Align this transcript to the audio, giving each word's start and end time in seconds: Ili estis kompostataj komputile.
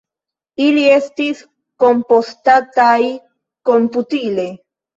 Ili 0.67 0.85
estis 0.93 1.43
kompostataj 1.85 2.99
komputile. 3.73 4.51